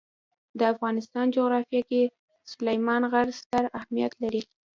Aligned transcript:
د 0.59 0.61
افغانستان 0.73 1.25
جغرافیه 1.35 1.81
کې 1.89 2.01
سلیمان 2.51 3.01
غر 3.11 3.27
ستر 3.39 3.63
اهمیت 3.77 4.13
لري. 4.23 4.41